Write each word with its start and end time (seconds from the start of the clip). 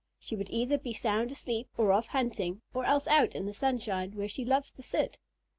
She 0.19 0.35
would 0.35 0.49
either 0.49 0.79
be 0.79 0.93
sound 0.95 1.29
asleep, 1.31 1.69
or 1.77 1.91
off 1.91 2.07
hunting, 2.07 2.63
or 2.73 2.85
else 2.85 3.05
out 3.05 3.35
in 3.35 3.45
the 3.45 3.53
sunshine, 3.53 4.13
where 4.13 4.27
she 4.27 4.43
loves 4.43 4.71
to 4.71 4.81
sit." 4.81 5.19